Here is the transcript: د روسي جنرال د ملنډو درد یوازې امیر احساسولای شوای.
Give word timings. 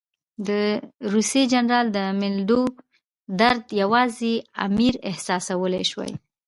د 0.47 0.49
روسي 1.13 1.43
جنرال 1.51 1.87
د 1.97 1.99
ملنډو 2.19 2.61
درد 3.41 3.63
یوازې 3.81 4.33
امیر 4.65 4.93
احساسولای 5.09 5.83
شوای. 5.91 6.11